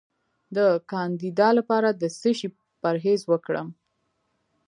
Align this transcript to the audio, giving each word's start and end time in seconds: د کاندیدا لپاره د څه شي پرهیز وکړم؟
د 0.55 0.57
کاندیدا 0.91 1.49
لپاره 1.57 1.89
د 2.01 2.03
څه 2.19 2.29
شي 2.37 2.47
پرهیز 2.81 3.21
وکړم؟ 3.31 3.67